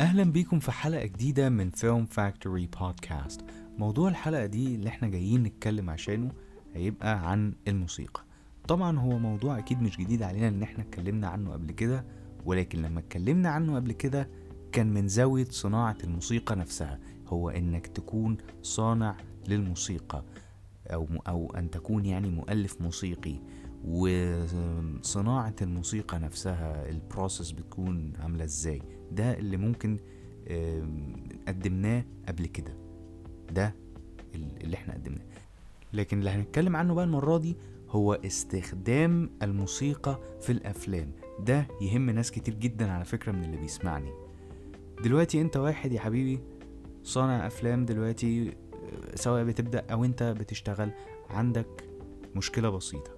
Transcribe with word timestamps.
أهلا 0.00 0.24
بيكم 0.32 0.58
في 0.58 0.72
حلقة 0.72 1.06
جديدة 1.06 1.48
من 1.48 1.70
Film 1.70 2.06
Factory 2.06 2.66
Podcast 2.80 3.40
موضوع 3.78 4.08
الحلقة 4.08 4.46
دي 4.46 4.74
اللي 4.74 4.88
إحنا 4.88 5.08
جايين 5.08 5.42
نتكلم 5.42 5.90
عشانه 5.90 6.32
هيبقى 6.74 7.30
عن 7.30 7.54
الموسيقى. 7.68 8.24
طبعا 8.68 8.98
هو 8.98 9.18
موضوع 9.18 9.58
أكيد 9.58 9.82
مش 9.82 9.96
جديد 9.96 10.22
علينا 10.22 10.48
إن 10.48 10.62
إحنا 10.62 10.84
اتكلمنا 10.84 11.28
عنه 11.28 11.52
قبل 11.52 11.72
كده 11.72 12.04
ولكن 12.44 12.82
لما 12.82 13.00
اتكلمنا 13.00 13.48
عنه 13.48 13.74
قبل 13.76 13.92
كده 13.92 14.28
كان 14.72 14.94
من 14.94 15.08
زاوية 15.08 15.44
صناعة 15.50 15.96
الموسيقى 16.04 16.56
نفسها. 16.56 17.00
هو 17.28 17.50
إنك 17.50 17.86
تكون 17.86 18.36
صانع 18.62 19.16
للموسيقى 19.48 20.24
أو, 20.86 21.08
أو 21.28 21.50
أن 21.56 21.70
تكون 21.70 22.06
يعني 22.06 22.28
مؤلف 22.30 22.80
موسيقي. 22.80 23.40
وصناعة 23.84 25.54
الموسيقى 25.62 26.18
نفسها 26.18 26.88
ال 26.88 26.96
process 26.96 27.52
بتكون 27.52 28.12
عاملة 28.20 28.44
إزاي؟ 28.44 28.82
ده 29.12 29.38
اللي 29.38 29.56
ممكن 29.56 29.98
قدمناه 31.48 32.04
قبل 32.28 32.46
كده. 32.46 32.74
ده 33.50 33.74
اللي 34.34 34.74
إحنا 34.76 34.94
قدمناه. 34.94 35.24
لكن 35.92 36.18
اللي 36.18 36.30
هنتكلم 36.30 36.76
عنه 36.76 36.94
بقى 36.94 37.04
المرة 37.04 37.38
دي 37.38 37.56
هو 37.90 38.12
استخدام 38.14 39.30
الموسيقى 39.42 40.18
في 40.40 40.52
الأفلام. 40.52 41.12
ده 41.40 41.66
يهم 41.80 42.10
ناس 42.10 42.30
كتير 42.30 42.54
جدا 42.54 42.92
على 42.92 43.04
فكرة 43.04 43.32
من 43.32 43.44
اللي 43.44 43.56
بيسمعني. 43.56 44.10
دلوقتي 45.04 45.40
أنت 45.40 45.56
واحد 45.56 45.92
يا 45.92 46.00
حبيبي 46.00 46.40
صانع 47.02 47.46
أفلام 47.46 47.84
دلوقتي 47.84 48.52
سواء 49.14 49.44
بتبدأ 49.44 49.84
أو 49.92 50.04
أنت 50.04 50.22
بتشتغل 50.22 50.90
عندك 51.30 51.84
مشكلة 52.36 52.70
بسيطة. 52.70 53.10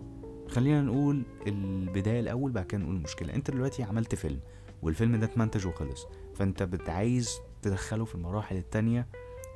خلينا 0.48 0.82
نقول 0.82 1.22
البداية 1.46 2.20
الأول 2.20 2.52
بعد 2.52 2.66
كده 2.66 2.80
نقول 2.80 2.96
المشكلة 2.96 3.34
أنت 3.34 3.50
دلوقتي 3.50 3.82
عملت 3.82 4.14
فيلم. 4.14 4.40
والفيلم 4.82 5.16
ده 5.16 5.26
اتمنتج 5.26 5.66
وخلص. 5.66 6.06
فانت 6.34 6.62
بتعايز 6.62 7.38
تدخله 7.62 8.04
في 8.04 8.14
المراحل 8.14 8.56
التانية 8.56 9.06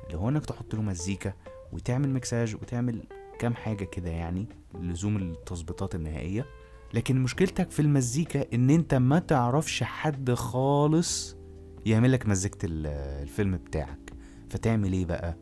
اللي 0.05 0.17
هو 0.17 0.29
انك 0.29 0.45
تحط 0.45 0.75
له 0.75 0.81
مزيكا 0.81 1.33
وتعمل 1.71 2.09
مكساج 2.09 2.55
وتعمل 2.55 3.03
كام 3.39 3.53
حاجة 3.55 3.83
كده 3.83 4.09
يعني 4.09 4.47
لزوم 4.79 5.17
التظبيطات 5.17 5.95
النهائية. 5.95 6.45
لكن 6.93 7.23
مشكلتك 7.23 7.71
في 7.71 7.81
المزيكا 7.81 8.45
ان 8.53 8.69
انت 8.69 8.93
ما 8.95 9.19
تعرفش 9.19 9.83
حد 9.83 10.31
خالص 10.33 11.37
يعمل 11.85 12.11
لك 12.11 12.27
مزيكة 12.27 12.57
الفيلم 12.63 13.57
بتاعك. 13.57 14.13
فتعمل 14.49 14.93
إيه 14.93 15.05
بقى؟ 15.05 15.37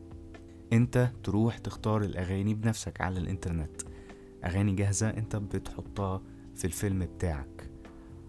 انت 0.72 1.10
تروح 1.24 1.58
تختار 1.58 2.02
الأغاني 2.02 2.54
بنفسك 2.54 3.00
على 3.00 3.18
الإنترنت. 3.18 3.82
أغاني 4.44 4.74
جاهزة 4.74 5.10
انت 5.10 5.36
بتحطها 5.36 6.22
في 6.54 6.64
الفيلم 6.64 6.98
بتاعك. 7.16 7.70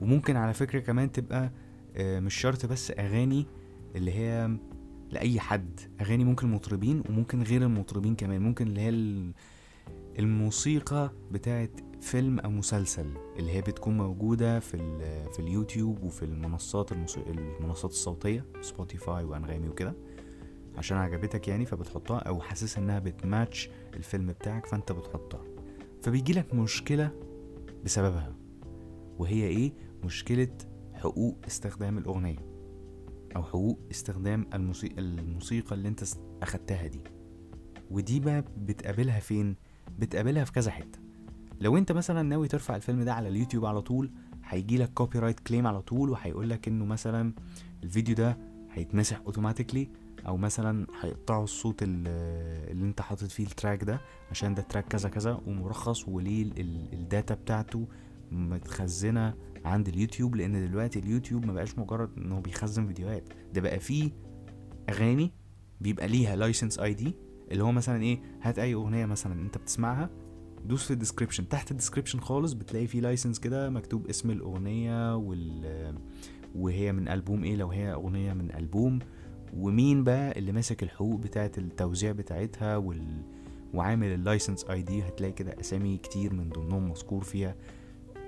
وممكن 0.04 0.36
على 0.36 0.54
فكرة 0.54 0.80
كمان 0.80 1.12
تبقى 1.12 1.52
مش 2.00 2.34
شرط 2.36 2.66
بس 2.66 2.92
أغاني 2.92 3.46
اللي 3.96 4.12
هي 4.12 4.58
لأي 5.12 5.40
حد 5.40 5.80
أغاني 6.02 6.24
ممكن 6.24 6.48
مطربين 6.52 7.04
وممكن 7.10 7.44
غير 7.44 7.62
المطربين 7.64 8.16
كمان 8.16 8.42
ممكن 8.42 8.68
اللي 8.68 8.82
هي 8.82 8.90
الموسيقى 10.20 11.12
بتاعت 11.32 11.72
فيلم 12.02 12.40
أو 12.40 12.50
مسلسل 12.50 13.06
اللي 13.40 13.52
هي 13.52 13.62
بتكون 13.62 13.98
موجودة 13.98 14.60
في 14.60 14.78
في 15.34 15.40
اليوتيوب 15.40 16.04
وفي 16.04 16.26
المنصات 16.26 16.92
المنصات 16.92 17.92
الصوتية 17.92 18.46
سبوتيفاي 18.62 19.24
وأنغامي 19.24 19.70
وكده 19.70 19.94
عشان 20.78 20.98
عجبتك 20.98 21.48
يعني 21.48 21.66
فبتحطها 21.66 22.18
أو 22.20 22.42
حاسس 22.42 22.78
إنها 22.78 23.00
بتماتش 23.00 23.70
الفيلم 23.94 24.28
بتاعك 24.28 24.66
فأنت 24.66 24.92
بتحطها. 24.92 25.42
فبيجيلك 26.02 26.54
مشكلة 26.54 27.12
بسببها 27.86 28.36
وهي 29.20 29.44
إيه؟ 29.48 29.74
مشكلة 30.06 30.58
حقوق 30.94 31.38
استخدام 31.48 31.98
الأغنية 31.98 32.46
أو 33.36 33.44
حقوق 33.44 33.80
استخدام 33.92 34.46
الموسيقى, 34.54 35.00
الموسيقى 35.02 35.76
اللي 35.76 35.88
انت 35.88 36.04
أخدتها 36.42 36.88
دي. 36.88 37.02
ودي 37.92 38.20
بقى 38.20 38.44
بتقابلها 38.58 39.20
فين؟ 39.20 39.56
بتقابلها 40.00 40.44
في 40.44 40.52
كذا 40.52 40.72
حتة. 40.72 41.00
لو 41.62 41.78
انت 41.78 41.92
مثلا 41.92 42.22
ناوي 42.22 42.48
ترفع 42.48 42.76
الفيلم 42.76 43.04
ده 43.04 43.14
على 43.14 43.28
اليوتيوب 43.30 43.66
على 43.66 43.82
طول 43.82 44.12
هيجي 44.44 44.78
لك 44.78 44.94
copyright 44.94 45.40
claim 45.40 45.68
على 45.68 45.82
طول 45.82 46.10
وهيقول 46.10 46.50
لك 46.50 46.68
انه 46.68 46.86
مثلا 46.86 47.34
الفيديو 47.84 48.16
ده 48.16 48.38
هيتمسح 48.72 49.22
automatically 49.26 49.90
أو 50.28 50.38
مثلا 50.38 50.88
هيقطعوا 51.02 51.44
الصوت 51.44 51.84
اللي 51.84 52.86
انت 52.86 53.02
حاطط 53.02 53.24
فيه 53.32 53.44
ال 53.46 53.52
track 53.52 53.84
ده 53.84 54.02
عشان 54.32 54.54
ده 54.56 54.62
track 54.62 54.88
كذا 54.88 55.10
كذا 55.10 55.42
ومرخص 55.48 56.08
وليه 56.08 56.52
ال 56.94 57.02
data 57.02 57.36
بتاعته 57.36 57.88
متخزنة 58.34 59.34
عند 59.66 59.88
اليوتيوب 59.88 60.36
لأن 60.36 60.70
دلوقتي 60.70 61.00
اليوتيوب 61.00 61.46
ما 61.46 61.54
بقاش 61.54 61.80
مجرد 61.80 62.10
انه 62.18 62.40
بيخزن 62.40 62.88
فيديوهات. 62.88 63.24
ده 63.54 63.62
بقى 63.62 63.80
فيه 63.80 64.12
أغاني 64.90 65.32
بيبقى 65.82 66.08
ليها 66.08 66.36
license 66.36 66.80
ID 66.80 67.16
اللي 67.52 67.64
هو 67.64 67.72
مثلا 67.72 68.02
إيه 68.04 68.20
هات 68.42 68.60
أي 68.60 68.74
أغنية 68.74 69.06
مثلا 69.06 69.42
أنت 69.42 69.58
بتسمعها 69.58 70.10
دوس 70.66 70.86
في 70.86 70.92
ال 70.94 70.98
description 70.98 71.48
تحت 71.50 71.72
ال 71.72 71.76
description 71.76 72.20
خالص 72.20 72.54
بتلاقي 72.54 72.88
فيه 72.88 73.00
license 73.02 73.40
كده 73.40 73.70
مكتوب 73.70 74.08
اسم 74.08 74.32
الأغنية 74.32 75.16
وال 75.16 75.96
وهي 76.56 76.92
من 76.92 77.08
ألبوم 77.08 77.44
إيه 77.44 77.56
لو 77.56 77.68
هي 77.70 77.94
أغنية 77.94 78.34
من 78.34 78.56
ألبوم. 78.56 79.00
ومين 79.58 80.04
بقى 80.04 80.40
اللي 80.40 80.52
ماسك 80.52 80.84
الحقوق 80.84 81.20
بتاعه 81.20 81.52
التوزيع 81.58 82.12
بتاعتها 82.12 82.78
وال... 82.78 83.22
وعامل 83.74 84.08
ال 84.08 84.64
license 84.66 84.82
ID 84.82 85.02
هتلاقي 85.04 85.34
كده 85.34 85.56
أسامي 85.60 85.98
كتير 85.98 86.34
من 86.34 86.50
ضمنهم 86.50 86.90
مذكور 86.90 87.24
فيها. 87.24 87.56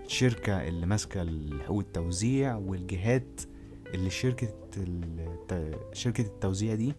الشركة 0.05 0.67
اللي 0.67 0.85
ماسكة 0.85 1.25
حقوق 1.59 1.79
التوزيع 1.79 2.55
والجهات 2.55 3.41
اللي 3.93 4.09
شركة. 4.09 4.53
شركة 5.93 6.21
التوزيع 6.21 6.75
دي 6.75 6.93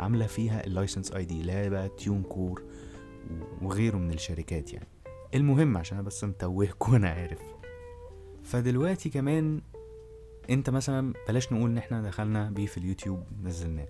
عاملة 0.00 0.26
فيها 0.26 0.66
ال 0.66 1.12
license 1.12 1.24
ID 1.24 1.40
اللي 1.40 1.52
هي 1.52 1.70
بقى 1.70 1.88
TuneCore 1.88 2.62
وغيره 3.62 3.96
من 3.96 4.12
الشركات 4.12 4.72
يعني. 4.72 4.88
المهم 5.34 5.76
عشان 5.76 5.98
أنا 5.98 6.06
بس 6.06 6.24
متوهكم 6.24 6.92
وأنا 6.92 7.08
عارف. 7.10 7.40
فدلوقتي 8.44 9.10
كمان 9.10 9.62
أنت 10.50 10.70
مثلا 10.70 11.14
بلاش 11.28 11.52
نقول 11.52 11.70
إن 11.70 11.78
إحنا 11.78 12.02
دخلنا 12.02 12.50
بيه 12.50 12.66
في 12.66 12.78
اليوتيوب 12.78 13.22
نزلناه. 13.42 13.88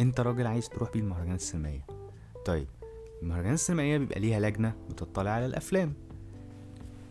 أنت 0.00 0.20
راجل 0.20 0.46
عايز 0.46 0.68
تروح 0.68 0.92
بيه 0.92 1.00
المهرجانات 1.00 1.40
السينمائية. 1.40 1.86
طيب 2.44 2.68
المهرجانات 3.22 3.54
السينمائية 3.54 3.98
بيبقى 3.98 4.20
ليها 4.20 4.40
لجنة 4.40 4.74
بتطلع 4.90 5.30
على 5.30 5.46
الأفلام. 5.46 5.94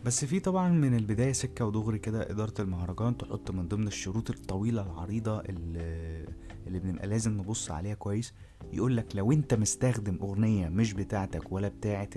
بس 0.04 0.24
في 0.24 0.40
طبعا 0.40 0.68
من 0.68 0.94
البداية 0.94 1.32
سكة 1.32 1.64
ودغري 1.66 1.98
كده 1.98 2.30
إدارة 2.30 2.54
المهرجان 2.60 3.16
تحط 3.16 3.50
من 3.50 3.68
ضمن 3.68 3.86
الشروط 3.86 4.30
الطويلة 4.30 4.82
العريضة 4.82 5.40
اللي, 5.40 6.26
اللي 6.66 6.78
بنبقى 6.78 7.06
لازم 7.06 7.32
نبص 7.32 7.70
عليها 7.70 7.94
كويس. 7.94 8.34
يقولك 8.72 9.16
لو 9.16 9.32
أنت 9.32 9.54
مستخدم 9.54 10.18
أغنية 10.22 10.68
مش 10.68 10.92
بتاعتك 10.92 11.52
ولا 11.52 11.68
بتاعة 11.68 12.08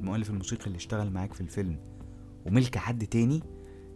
المؤلف 0.00 0.30
الموسيقي 0.30 0.66
اللي 0.66 0.76
اشتغل 0.76 1.10
معاك 1.10 1.34
في 1.34 1.40
الفيلم 1.40 1.78
وملك 2.46 2.78
حد 2.78 3.06
تاني 3.06 3.42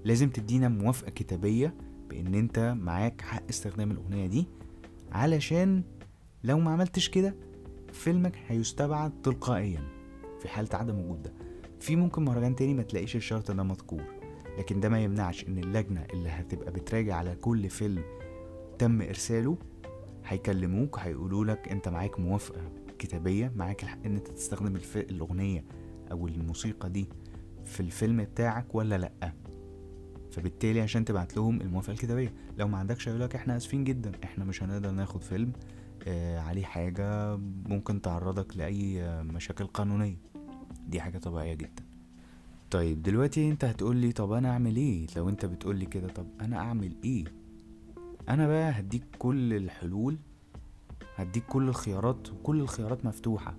لازم 0.04 0.30
تدينا 0.30 0.68
موافقة 0.68 1.10
كتابية 1.10 1.74
بإن 2.10 2.34
أنت 2.34 2.74
معاك 2.78 3.20
حق 3.20 3.42
استخدام 3.50 3.90
الأغنية 3.90 4.26
دي. 4.26 4.46
علشان 5.12 5.82
لو 6.44 6.58
ما 6.58 6.70
عملتش 6.70 7.08
كده 7.08 7.34
فيلمك 7.92 8.36
هيستبعد 8.48 9.22
تلقائيا 9.22 9.80
في 10.42 10.48
حالة 10.48 10.68
عدم 10.72 10.98
وجود 10.98 11.22
ده. 11.22 11.32
في 11.80 11.96
ممكن 11.96 12.24
مهرجان 12.24 12.56
تاني 12.56 12.74
ما 12.74 12.82
تلاقيش 12.82 13.16
الشرط 13.16 13.50
ده 13.50 13.62
مذكور 13.62 14.02
لكن 14.58 14.80
ده 14.80 14.88
ما 14.88 15.00
يمنعش 15.00 15.48
إن 15.48 15.58
اللجنة 15.58 16.04
اللي 16.12 16.28
هتبقى 16.28 16.72
بتراجع 16.72 17.14
على 17.16 17.34
كل 17.34 17.70
فيلم 17.70 18.02
تم 18.78 19.02
إرساله 19.02 19.58
هيكلموك 20.24 20.98
هيقولوا 20.98 21.44
لك 21.44 21.68
أنت 21.68 21.88
معاك 21.88 22.20
موافقة 22.20 22.60
كتابية 22.98 23.52
معاك 23.56 23.82
الحق 23.82 24.04
إن 24.04 24.14
أنت 24.14 24.28
تستخدم. 24.28 24.78
الأغنية 24.96 25.64
أو 26.12 26.26
الموسيقى 26.28 26.90
دي 26.90 27.08
في 27.64 27.80
الفيلم 27.80 28.24
بتاعك 28.24 28.74
ولا 28.74 28.98
لأ 28.98 29.32
فبالتالي 30.30 30.80
عشان 30.80 31.04
تبعت 31.04 31.36
لهم 31.36 31.60
الموافقة 31.60 31.92
الكتابية 31.92 32.34
لو 32.58 32.68
ما 32.68 32.78
عندكش 32.78 33.08
هيقول 33.08 33.22
لك 33.22 33.34
إحنا 33.34 33.56
آسفين 33.56 33.84
جدا 33.84 34.12
إحنا 34.24 34.44
مش 34.44 34.62
هنقدر 34.62 34.90
ناخد 34.90 35.22
فيلم 35.22 35.52
آه 36.06 36.38
عليه 36.38 36.64
حاجة 36.64 37.36
ممكن 37.66 38.02
تعرضك 38.02 38.56
لأي 38.56 39.02
مشاكل 39.22 39.66
قانونية 39.66 40.16
دي 40.88 41.00
حاجة 41.00 41.18
طبيعية 41.18 41.54
جدا. 41.54 41.82
طيب 42.70 43.02
دلوقتي 43.02 43.50
انت 43.50 43.64
هتقول 43.64 43.96
لي 43.96 44.12
طب 44.12 44.32
أنا 44.32 44.50
أعمل 44.50 44.76
إيه؟ 44.76 45.06
لو 45.16 45.28
انت 45.28 45.46
بتقول 45.46 45.76
لي 45.76 45.86
كده 45.86 46.08
طب 46.08 46.26
أنا 46.40 46.56
أعمل 46.56 46.92
إيه؟ 47.04 47.24
أنا 48.28 48.46
بقى 48.48 48.70
هديك 48.70 49.02
كل 49.18 49.54
الحلول 49.54 50.16
هديك 51.16 51.44
كل 51.46 51.68
الخيارات 51.68 52.30
وكل 52.30 52.60
الخيارات 52.60 53.04
مفتوحة. 53.04 53.54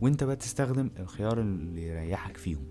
وانت 0.00 0.24
بقى 0.24 0.36
تستخدم 0.36 0.90
الخيار 0.98 1.40
اللي 1.40 1.82
يريحك 1.88 2.36
فيهم. 2.36 2.64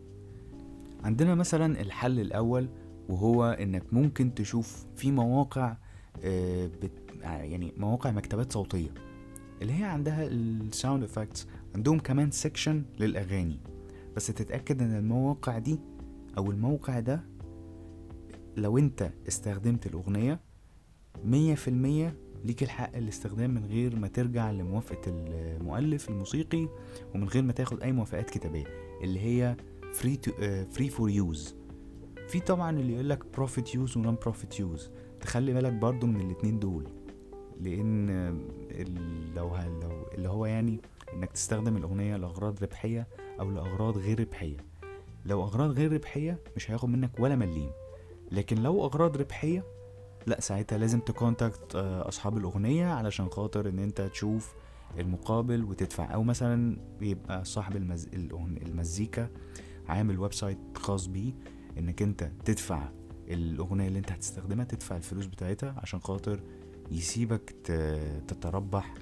عندنا 1.04 1.36
مثلا 1.36 1.82
الحل 1.82 2.20
الأول 2.20 2.68
وهو 3.10 3.46
إنك 3.46 3.84
ممكن 3.94 4.34
تشوف 4.34 4.86
في 4.96 5.12
مواقع 5.12 5.76
بت 6.82 6.92
يعني 7.24 7.74
مواقع 7.78 8.12
مكتبات 8.12 8.52
صوتية. 8.54 8.90
اللي 9.62 9.74
هي 9.80 9.84
عندها 9.84 10.28
ال 10.28 10.41
sound 10.41 11.04
effects 11.04 11.48
عندهم 11.76 12.00
كمان 12.00 12.32
section 12.32 12.84
للأغاني. 13.00 13.60
بس 14.16 14.28
تتأكد 14.28 14.82
إن 14.82 14.96
المواقع 14.96 15.58
دي 15.58 15.80
أو 16.38 16.52
الموقع 16.52 17.00
ده 17.00 17.24
لو 18.58 18.78
أنت 18.78 19.10
استخدمت 19.28 19.86
الأغنية 19.88 20.40
مية 21.26 21.56
في 21.56 21.68
المية 21.68 22.16
ليك 22.46 22.64
الحق 22.64 22.96
الاستخدام 22.96 23.52
من 23.54 23.66
غير 23.66 23.96
ما 23.96 24.08
ترجع 24.08 24.52
لموافقة 24.52 25.02
المؤلف 25.08 26.10
الموسيقي 26.10 26.68
ومن 27.16 27.28
غير 27.28 27.44
ما 27.44 27.54
تاخد 27.54 27.82
أي 27.82 27.92
موافقات 27.92 28.30
كتابية 28.30 28.64
اللي 29.04 29.20
هي 29.20 29.56
free 29.94 30.20
free 30.72 30.90
for 30.90 31.10
use 31.10 31.56
في 32.28 32.40
طبعا 32.40 32.80
اللي 32.80 32.94
يقول 32.94 33.10
لك 33.10 33.26
profit 33.34 33.76
use 33.76 33.98
و 33.98 34.16
non-profit 34.16 34.60
use 34.60 34.90
تخلي 35.22 35.54
بالك 35.54 35.74
برضو 35.74 36.08
من 36.08 36.22
الاتنين 36.22 36.60
دول 36.60 36.88
ال- 37.66 38.42
لو 39.36 39.56
لو 39.82 40.08
اللي 40.14 40.30
هو 40.30 40.46
يعني 40.46 40.82
إنك 41.14 41.32
تستخدم 41.32 41.78
الأغنية 41.78 42.18
لأغراض 42.18 42.64
ربحية 42.64 43.08
أو 43.40 43.52
لأغراض 43.52 43.98
غير 43.98 44.20
ربحية. 44.20 44.58
لو 45.26 45.44
أغراض 45.44 45.72
غير 45.72 45.94
ربحية 45.94 46.40
مش 46.56 46.72
هياخد 46.72 46.90
منك 46.90 47.12
ولا 47.20 47.36
مليم. 47.36 47.72
لكن 48.32 48.58
لو 48.64 48.86
أغراض 48.86 49.18
ربحية 49.18 49.64
لأ 50.28 50.42
ساعتها 50.42 50.78
لازم 50.78 51.00
ت 51.00 51.09
contact 51.09 51.76
آه، 51.76 52.08
أصحاب 52.08 52.38
الأغنية 52.38 52.88
علشان 52.88 53.30
خاطر 53.30 53.70
إن 53.70 53.80
أنت 53.80 54.02
تشوف 54.02 54.54
المقابل 55.00 55.64
وتدفع. 55.64 56.14
أو 56.14 56.24
مثلا 56.24 56.78
بيبقى 57.00 57.46
صاحب 57.46 57.76
المز... 57.76 58.08
المزيكا 58.66 59.30
عامل 59.88 60.20
website 60.20 60.58
خاص 60.76 61.06
بيه 61.08 61.34
إنك 61.78 62.02
أنت 62.02 62.32
تدفع 62.46 62.90
الأغنية 63.28 63.88
اللي 63.88 64.00
أنت 64.00 64.12
هتستخدمها 64.12 64.66
تدفع 64.66 64.98
الفلوس 64.98 65.26
بتاعتها 65.26 65.76
عشان 65.78 66.00
خاطر 66.00 66.40
يسيبك 66.92 67.50
تتربح 68.28 68.94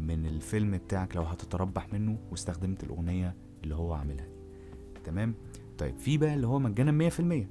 من 0.00 0.26
الفيلم 0.26 0.78
بتاعك 0.78 1.16
لو 1.16 1.22
هتتربح 1.22 1.92
منه 1.92 2.18
واستخدمت 2.30 2.84
الأغنية 2.84 3.34
اللي 3.64 3.74
هو 3.74 3.92
عاملها 3.92 4.26
دي. 4.26 5.00
تمام؟ 5.04 5.34
طيب 5.78 5.98
في 5.98 6.18
بقى 6.18 6.34
اللي 6.34 6.46
هو 6.46 6.58
مجانا 6.58 6.90
مية 6.92 7.08
في 7.08 7.20
المية 7.20 7.50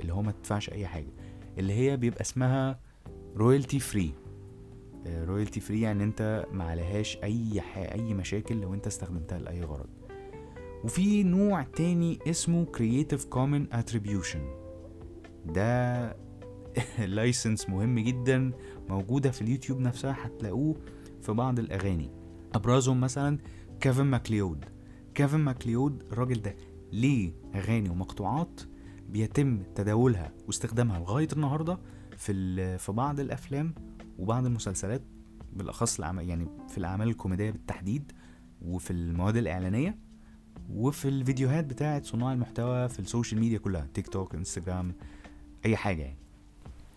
اللي 0.00 0.12
هو 0.12 0.22
ما 0.22 0.32
تدفعش 0.32 0.70
أي 0.70 0.86
حاجة 0.86 1.12
اللي 1.58 1.72
هي 1.72 1.96
بيبقى 1.96 2.20
اسمها 2.20 2.80
royalty 3.36 3.78
free 3.78 4.14
royalty 5.06 5.60
free 5.60 5.80
يعني 5.80 6.04
أنت 6.04 6.46
ما 6.52 6.64
عليهاش 6.64 7.16
أي 7.22 7.60
ح... 7.60 7.78
أي 7.78 8.14
مشاكل 8.14 8.60
لو 8.60 8.74
أنت 8.74 8.86
استخدمتها 8.86 9.38
لأي 9.38 9.62
غرض. 9.62 9.88
وفي 10.84 11.22
نوع 11.22 11.62
تاني 11.62 12.18
اسمه 12.26 12.66
Creative 12.76 13.20
Common 13.34 13.76
Attribution. 13.76 14.38
ده 15.46 16.16
license 16.98 17.68
مهم 17.68 17.98
جدا 17.98 18.52
موجودة 18.88 19.30
في 19.30 19.42
اليوتيوب 19.42 19.80
نفسها 19.80 20.16
هتلاقوه 20.18 20.76
في 21.22 21.32
بعض 21.32 21.58
الأغاني. 21.58 22.10
أبرزهم 22.54 23.00
مثلا 23.00 23.38
Kevin 23.80 24.04
MacLeod. 24.06 24.64
Kevin 25.14 25.40
MacLeod 25.40 26.02
الراجل 26.12 26.42
ده 26.42 26.56
ليه 26.92 27.32
أغاني 27.54 27.88
ومقطوعات 27.88 28.60
بيتم 29.08 29.62
تداولها 29.74 30.32
واستخدامها 30.46 30.98
لغاية 30.98 31.28
النهاردة 31.32 31.78
في 32.16 32.78
في 32.78 32.92
بعض 32.92 33.20
الأفلام 33.20 33.74
وبعض 34.18 34.46
المسلسلات 34.46 35.02
الأعمال 35.98 36.28
يعني 36.28 36.48
في 36.68 36.78
الأعمال 36.78 37.08
الكوميدية 37.08 37.50
بالتحديد 37.50 38.12
وفي 38.62 38.90
المواد 38.90 39.36
الإعلانية 39.36 39.98
وفي 40.70 41.08
الفيديوهات 41.08 41.64
بتاعت 41.64 42.04
صناع 42.04 42.32
المحتوى 42.32 42.88
في 42.88 42.98
ال 42.98 43.04
social 43.04 43.40
media 43.40 43.58
كلها 43.58 43.88
تيك 43.94 44.08
توك 44.08 44.34
إنستجرام 44.34 44.94
أي 45.64 45.76
حاجة 45.76 46.02
يعني. 46.02 46.21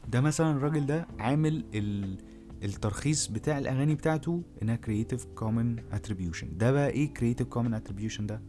ده 0.09 0.21
مثلا 0.21 0.51
الراجل 0.51 0.85
ده 0.85 1.07
عامل 1.19 1.65
ال... 1.73 2.17
الترخيص 2.63 3.27
بتاع 3.27 3.57
الأغاني 3.57 3.95
بتاعته 3.95 4.43
إنها 4.61 4.75
Creative 4.75 5.25
Common 5.25 5.79
Attribution 5.91 6.57
ده 6.57 6.71
بقى 6.71 6.89
إيه 6.89 7.13
Creative 7.13 7.47
Common 7.47 7.73
Attribution 7.73 8.25
ده؟ 8.27 8.41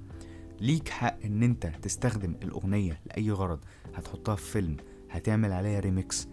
ليك 0.60 0.88
حق 0.88 1.18
إن 1.24 1.42
أنت 1.42 1.66
تستخدم 1.66 2.34
الأغنية 2.42 3.00
لأي 3.06 3.30
غرض. 3.30 3.58
هتحطها 3.94 4.34
في 4.36 4.50
فيلم 4.50 4.76
هتعمل 5.10 5.52
عليها 5.52 5.80
ريميكس 5.80 6.28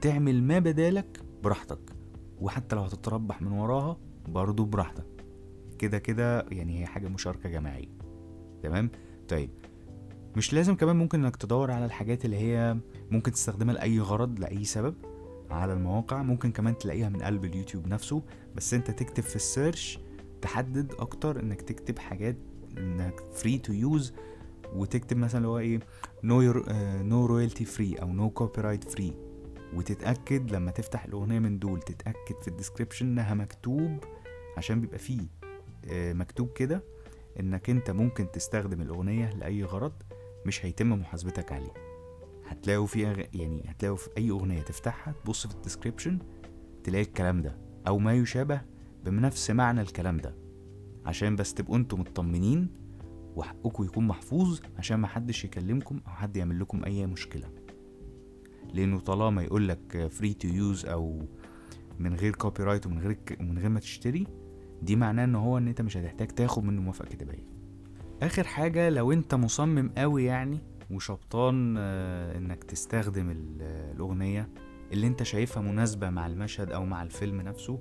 تعمل 0.00 0.42
ما 0.42 0.58
بدالك 0.58 1.20
براحتك. 1.42 1.78
وحتى 2.40 2.76
لو 2.76 2.82
هتتربح 2.82 3.42
من 3.42 3.52
وراها 3.52 3.98
برضو 4.28 4.64
براحتك. 4.64 5.06
كده 5.78 5.98
كده 5.98 6.46
يعني 6.50 6.80
هي 6.80 6.86
حاجة 6.86 7.08
مشاركة 7.08 7.48
جماعية. 7.48 7.88
تمام؟ 8.62 8.90
طيب. 9.28 9.50
مش 10.36 10.52
لازم 10.54 10.74
كمان 10.76 10.96
ممكن 10.96 11.24
إنك 11.24 11.36
تدور 11.36 11.70
على 11.70 11.84
الحاجات 11.84 12.24
اللي 12.24 12.36
هي 12.36 12.76
ممكن 13.10 13.32
تستخدمها 13.32 13.74
لأي 13.74 14.00
غرض 14.00 14.40
لأي 14.40 14.64
سبب 14.64 14.94
على 15.50 15.72
المواقع. 15.72 16.22
ممكن 16.22 16.52
كمان 16.52 16.78
تلاقيها 16.78 17.08
من 17.08 17.22
قلب 17.22 17.44
اليوتيوب 17.44 17.86
نفسه. 17.86 18.22
بس 18.54 18.74
أنت 18.74 18.90
تكتب 18.90 19.22
في 19.22 19.36
ال 19.36 19.45
search 19.45 19.98
تحدد 20.42 20.92
أكتر 20.98 21.40
إنك 21.40 21.62
تكتب 21.62 21.98
حاجات 21.98 22.36
إنك 22.78 23.20
free 23.32 23.58
to 23.58 23.72
use 23.72 24.12
وتكتب 24.74 25.16
مثلا 25.16 25.38
اللي 25.38 25.48
هو 25.48 25.58
إيه 25.58 25.80
no 26.24 26.42
no 27.02 27.26
royalty 27.26 27.64
free 27.64 27.94
أو 27.94 28.12
no 28.12 28.30
copyright 28.30 28.84
free 28.90 29.12
وتتأكد 29.74 30.50
لما 30.50 30.70
تفتح 30.70 31.04
الأغنية 31.04 31.38
من 31.38 31.58
دول 31.58 31.80
تتأكد 31.82 32.40
في 32.42 32.48
ال 32.48 32.53
description 32.53 33.06
إنها 33.06 33.34
مكتوب 33.34 34.04
عشان 34.56 34.80
بيبقى 34.80 34.98
فيه 34.98 35.20
آه، 35.90 36.12
مكتوب 36.12 36.52
كده 36.52 36.82
إنك 37.40 37.70
أنت 37.70 37.90
ممكن 37.90 38.30
تستخدم 38.30 38.82
الأغنية 38.82 39.30
لأي 39.30 39.64
غرض. 39.64 39.92
مش 40.46 40.66
هيتم 40.66 40.92
محاسبتك 40.92 41.52
عليه. 41.52 41.72
هتلاقوا 42.46 42.86
في 42.86 43.06
أغ... 43.06 43.20
يعني 43.34 43.62
هتلاقوا 43.68 43.96
في 43.96 44.08
أي 44.18 44.30
أغنية 44.30 44.60
تفتحها 44.62 45.14
تبص 45.24 45.46
في 45.46 45.54
ال 45.54 45.59
description 45.59 46.18
تلاقي 46.84 47.02
الكلام 47.04 47.42
ده 47.42 47.58
أو 47.88 47.98
ما 47.98 48.14
يشابه 48.14 48.60
بنفس 49.04 49.50
معنى 49.50 49.80
الكلام 49.80 50.16
ده. 50.16 50.34
عشان 51.06 51.36
بس 51.36 51.54
تبقوا 51.54 51.76
أنتوا 51.76 51.98
مطمنين 51.98 52.68
وحقكم 53.36 53.84
يكون 53.84 54.06
محفوظ 54.06 54.60
عشان 54.78 54.96
ما 54.96 55.06
حدش 55.06 55.44
يكلمكم 55.44 56.00
أو 56.06 56.12
حد 56.12 56.36
يعمل 56.36 56.60
لكم 56.60 56.84
أي 56.84 57.06
مشكلة. 57.06 57.48
لأنه 58.74 59.00
طالما 59.00 59.42
يقول 59.42 59.68
لك 59.68 60.06
free 60.10 60.34
to 60.34 60.48
use 60.48 60.86
أو 60.86 61.26
من 61.98 62.14
غير 62.14 62.34
copyright 62.34 62.86
ومن 62.86 62.98
غير 62.98 63.18
من 63.40 63.58
غير 63.58 63.68
ما 63.68 63.80
تشتري 63.80 64.26
دي 64.82 64.96
معناه 64.96 65.24
إن 65.24 65.34
هو 65.34 65.58
إن 65.58 65.68
أنت 65.68 65.80
مش 65.80 65.96
هتحتاج 65.96 66.28
تاخد 66.28 66.64
منه 66.64 66.82
موافقة 66.82 67.06
كتابية. 67.08 67.55
آخر 68.22 68.44
حاجة 68.44 68.88
لو 68.90 69.12
أنت 69.12 69.34
مصمم 69.34 69.90
قوي 69.98 70.24
يعني 70.24 70.58
وشبطان 70.90 71.74
آه، 71.78 72.38
إنك 72.38 72.64
تستخدم 72.64 73.30
ال- 73.30 73.62
الأغنية 73.94 74.48
اللي 74.92 75.06
أنت 75.06 75.22
شايفها 75.22 75.62
مناسبة 75.62 76.10
مع 76.10 76.26
المشهد 76.26 76.72
أو 76.72 76.84
مع 76.84 77.02
الفيلم 77.02 77.40
نفسه 77.40 77.78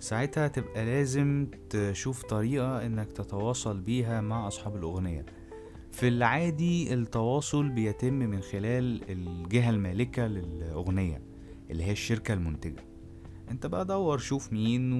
ساعتها 0.00 0.48
تبقى 0.48 0.84
لازم 0.84 1.46
تشوف 1.70 2.22
طريقة 2.22 2.86
إنك 2.86 3.12
تتواصل 3.12 3.80
بيها 3.80 4.20
مع 4.20 4.46
أصحاب 4.46 4.76
الأغنية. 4.76 5.26
في 5.92 6.08
العادي 6.08 6.94
التواصل 6.94 7.68
بيتم 7.68 8.14
من 8.14 8.40
خلال 8.40 9.10
الجهة 9.10 9.70
المالكة 9.70 10.26
للأغنية 10.26 11.22
اللي 11.70 11.84
هي 11.84 11.92
الشركة 11.92 12.34
المنتجة. 12.34 12.84
أنت 13.50 13.66
بقى 13.66 13.84
دور 13.84 14.18
شوف 14.18 14.52
مين 14.52 14.92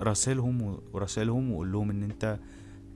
وراسلهم 0.00 0.78
وراسلهم 0.92 1.52
وقول 1.52 1.72
لهم 1.72 1.90
إن 1.90 2.02
أنت 2.02 2.38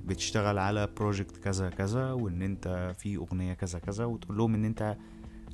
بتشتغل 0.06 0.58
على 0.58 0.88
بروجكت 0.96 1.36
كذا 1.36 1.70
كذا 1.70 2.12
وإن 2.12 2.42
أنت 2.42 2.94
في 2.98 3.16
أغنية 3.16 3.54
كذا 3.54 3.78
كذا 3.78 4.04
وتقول 4.04 4.36
لهم 4.38 4.54
إن 4.54 4.64
أنت 4.64 4.96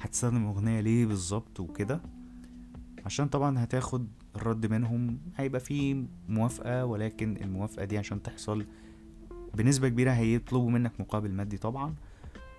هتستخدم 0.00 0.44
اغنية 0.46 0.80
ليه 0.80 1.06
بالظبط 1.06 1.60
وكده. 1.60 2.00
عشان 3.06 3.28
طبعا 3.28 3.64
هتاخد 3.64 4.08
الرد 4.36 4.66
منهم 4.66 5.18
هيبقى 5.36 5.60
في 5.60 6.04
موافقة 6.28 6.84
ولكن 6.84 7.36
الموافقة 7.36 7.84
دي 7.84 7.98
عشان 7.98 8.22
تحصل 8.22 8.66
بنسبة 9.54 9.88
كبيرة 9.88 10.10
هيطلبوا 10.10 10.70
منك 10.70 11.00
مقابل 11.00 11.32
مادي 11.32 11.58
طبعا 11.58 11.94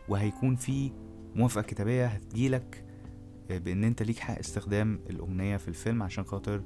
وهيكون 0.10 0.56
في 0.56 0.92
موافقة 1.36 1.62
كتابية 1.62 2.06
هتجيلك 2.06 2.86
بإن 3.50 3.84
أنت 3.84 4.04
ليك 4.04 4.20
حق 4.20 4.40
استخدام 4.40 5.00
الأغنية 5.10 5.58
في 5.58 5.68
الفيلم 5.68 6.04
عشان 6.04 6.24
خاطر 6.24 6.64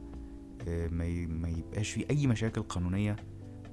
آه، 0.67 0.87
ما 0.87 1.47
يبقاش 1.49 1.91
في 1.91 2.09
أي 2.09 2.27
مشاكل 2.27 2.61
قانونية 2.61 3.15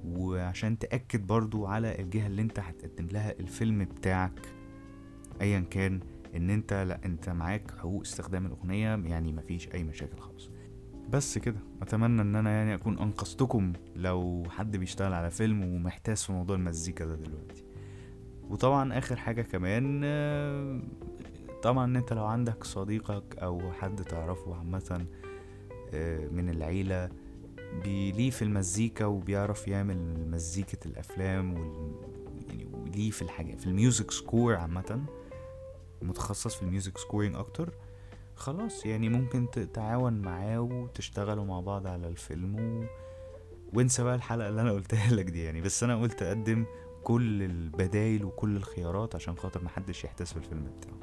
وعشان 0.05 0.79
تأكد 0.79 1.27
برضو 1.27 1.67
على 1.67 1.99
الجهة 2.01 2.27
اللي 2.27 2.43
انت 2.43 2.59
هتقدم 2.59 3.07
لها 3.13 3.35
الفيلم 3.41 3.85
بتاعك 3.85 4.41
ايا 5.41 5.61
كان 5.61 6.01
إن 6.37 6.51
انت 6.51 6.73
لأ 6.73 7.01
انت 7.05 7.29
معاك 7.29 7.71
حقوق 7.79 8.01
استخدام 8.01 8.47
الأغنية 8.47 8.97
يعني 8.97 9.33
مفيش 9.33 9.69
أي 9.75 9.83
مشاكل 9.85 10.19
خالص. 10.19 10.51
بس 11.11 11.39
كده 11.39 11.61
أتمنى 11.83 12.23
إن 12.23 12.37
أنا 12.37 12.51
يعني 12.51 12.75
أكون 12.75 12.99
أنقذتكم 12.99 13.73
لو 13.97 14.43
حد 14.51 14.77
بيشتغل 14.77 15.13
على 15.13 15.31
فيلم 15.31 15.65
ومحتاس 15.65 16.25
في 16.25 16.33
موضوع 16.33 16.57
المزيكا 16.57 17.05
ده 17.05 17.15
دلوقتي. 17.15 17.65
وطبعا 18.51 18.99
آخر 18.99 19.17
حاجة 19.17 19.43
كمان 19.43 20.01
طبعا 21.63 21.85
إن 21.85 21.97
انت 21.97 22.13
لو 22.13 22.25
عندك 22.25 22.65
صديقك 22.65 23.39
أو 23.39 23.73
حد 23.73 24.05
تعرفه 24.05 24.55
عامة 24.57 25.07
آه، 25.95 26.29
من 26.29 26.49
العيلة 26.49 27.11
ليه 27.85 28.31
في 28.31 28.43
المزيكا 28.43 29.05
وبيعرف 29.05 29.69
يعمل 29.69 30.31
مزيكة 30.31 30.87
الأفلام 30.89 31.55
وال... 31.55 31.95
يعني 32.49 32.65
وليه 32.73 33.11
في 33.11 33.23
الحاجة 33.23 33.55
في 33.57 33.67
ال 33.67 33.74
music 33.74 34.11
score 34.11 34.55
عامة 34.55 35.05
متخصص 36.03 36.55
في 36.55 36.63
ال 36.63 36.69
music 36.69 36.99
scoring 36.99 37.37
أكتر. 37.37 37.75
خلاص 38.37 38.87
يعني 38.87 39.09
ممكن 39.09 39.51
تتعاون 39.51 40.21
معاه 40.23 40.61
وتشتغلوا 40.61 41.45
مع 41.45 41.61
بعض 41.61 41.87
على 41.87 42.09
الفيلم 42.09 42.55
و... 42.57 42.85
وانسى 43.79 44.03
بقى 44.03 44.15
الحلقة 44.15 44.49
اللي 44.49 44.61
أنا 44.61 44.73
قلتها 44.73 45.13
لك 45.15 45.25
دي 45.25 45.43
يعني. 45.45 45.61
بس 45.61 45.83
أنا 45.83 46.01
قلت 46.01 46.23
أقدم 46.23 46.65
كل 47.05 47.43
البدايل 47.43 48.25
وكل 48.25 48.57
الخيارات 48.57 49.15
عشان 49.15 49.37
خاطر 49.37 49.65
محدش 49.65 50.05
يحتاس 50.05 50.31
في 50.33 50.37
الفيلم 50.39 50.65
بتاعه. 50.79 50.99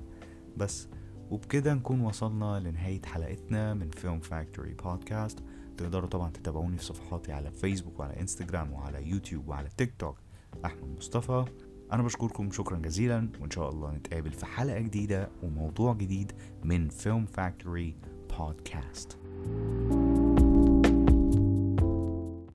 بس 0.57 0.87
وبكده 1.29 1.73
نكون 1.73 2.01
وصلنا 2.01 2.59
لنهاية 2.59 3.01
حلقتنا 3.05 3.73
من 3.73 3.89
Film 3.89 4.19
Factory 4.19 4.73
Podcast 4.73 5.39
تقدروا 5.79 6.09
طبعا 6.09 6.31
تتابعوني 6.31 6.77
في 6.77 6.83
صفحاتي 6.83 7.31
على 7.31 7.51
فيسبوك 7.51 7.99
وعلى 7.99 8.19
انستجرام 8.19 8.73
وعلى 8.73 9.09
يوتيوب 9.09 9.47
وعلى 9.47 9.69
تيك 9.77 9.93
توك 9.99 10.17
أحمد 10.65 10.97
مصطفى. 10.97 11.45
أنا 11.91 12.03
بشكركم 12.03 12.51
شكرا 12.51 12.77
جزيلا 12.77 13.29
وإن 13.41 13.51
شاء 13.51 13.69
الله 13.69 13.91
نتقابل 13.91 14.31
في 14.31 14.45
حلقة 14.45 14.79
جديدة 14.79 15.29
وموضوع 15.43 15.93
جديد 15.93 16.31
من 16.63 16.89
Film 16.89 17.25
Factory 17.25 17.95
Podcast 18.39 19.17